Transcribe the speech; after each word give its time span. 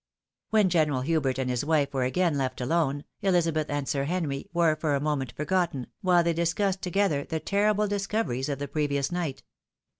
When 0.49 0.67
General 0.69 1.01
Hubert 1.01 1.37
and 1.37 1.47
his 1.47 1.63
wife 1.63 1.93
were 1.93 2.01
again 2.05 2.35
left 2.35 2.59
alone, 2.59 3.03
Elizabeth 3.21 3.69
and 3.69 3.87
Sir 3.87 4.05
Henry 4.05 4.49
were 4.51 4.75
for 4.75 4.95
a 4.95 4.99
moment 4.99 5.31
forgotten, 5.33 5.85
while 6.01 6.23
they 6.23 6.33
discussed 6.33 6.81
together 6.81 7.23
the 7.23 7.39
terrible 7.39 7.87
discoveries' 7.87 8.49
of 8.49 8.57
the 8.57 8.67
previous 8.67 9.11
night. 9.11 9.43